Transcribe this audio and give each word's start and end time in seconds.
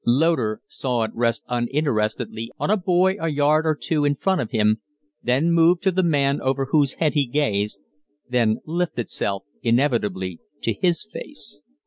Loder 0.03 0.61
saw 0.67 1.03
it 1.03 1.11
rest 1.13 1.43
uninterestedly 1.47 2.49
on 2.59 2.71
a 2.71 2.75
boy 2.75 3.17
a 3.21 3.29
yard 3.29 3.67
or 3.67 3.75
two 3.75 4.03
in 4.03 4.15
front 4.15 4.41
of 4.41 4.49
him, 4.49 4.81
then 5.21 5.51
move 5.51 5.79
to 5.81 5.91
the 5.91 6.01
man 6.01 6.41
over 6.41 6.69
whose 6.71 6.93
head 6.93 7.13
he 7.13 7.27
gazed, 7.27 7.79
then 8.27 8.61
lift 8.65 8.97
itself 8.97 9.43
inevitably 9.61 10.39
to 10.63 10.73
his 10.73 11.05
face. 11.05 11.61